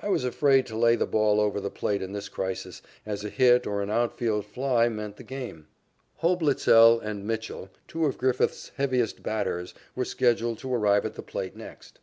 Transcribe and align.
I 0.00 0.08
was 0.08 0.24
afraid 0.24 0.66
to 0.66 0.76
lay 0.76 0.96
the 0.96 1.06
ball 1.06 1.38
over 1.40 1.60
the 1.60 1.70
plate 1.70 2.02
in 2.02 2.12
this 2.12 2.28
crisis, 2.28 2.82
as 3.06 3.24
a 3.24 3.28
hit 3.28 3.68
or 3.68 3.82
an 3.82 3.88
outfield 3.88 4.44
fly 4.44 4.88
meant 4.88 5.14
the 5.16 5.22
game. 5.22 5.68
Hoblitzell 6.22 6.98
and 6.98 7.24
Mitchell, 7.24 7.70
two 7.86 8.04
of 8.06 8.18
Griffith's 8.18 8.72
heaviest 8.78 9.22
batters, 9.22 9.72
were 9.94 10.04
scheduled 10.04 10.58
to 10.58 10.74
arrive 10.74 11.06
at 11.06 11.14
the 11.14 11.22
plate 11.22 11.54
next. 11.54 12.00